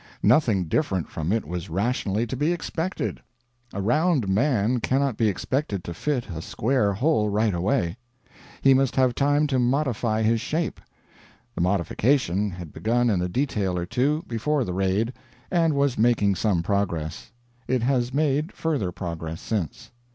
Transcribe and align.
Nothing 0.23 0.63
different 0.65 1.09
from 1.09 1.31
it 1.31 1.45
was 1.45 1.69
rationally 1.69 2.25
to 2.25 2.35
be 2.35 2.51
expected. 2.51 3.21
A 3.71 3.79
round 3.83 4.27
man 4.27 4.79
cannot 4.79 5.15
be 5.15 5.27
expected 5.27 5.83
to 5.83 5.93
fit 5.93 6.27
a 6.27 6.41
square 6.41 6.91
hole 6.91 7.29
right 7.29 7.53
away. 7.53 7.97
He 8.63 8.73
must 8.73 8.95
have 8.95 9.13
time 9.13 9.45
to 9.45 9.59
modify 9.59 10.23
his 10.23 10.41
shape. 10.41 10.81
The 11.53 11.61
modification 11.61 12.49
had 12.49 12.73
begun 12.73 13.11
in 13.11 13.21
a 13.21 13.29
detail 13.29 13.77
or 13.77 13.85
two, 13.85 14.23
before 14.27 14.63
the 14.63 14.73
Raid, 14.73 15.13
and 15.51 15.75
was 15.75 15.99
making 15.99 16.33
some 16.33 16.63
progress. 16.63 17.31
It 17.67 17.83
has 17.83 18.11
made 18.11 18.51
further 18.53 18.91
progress 18.91 19.39
since. 19.39 19.91